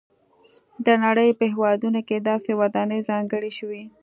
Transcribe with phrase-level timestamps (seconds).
[0.85, 3.83] د نړۍ په هېوادونو کې داسې ودانۍ ځانګړې شوي.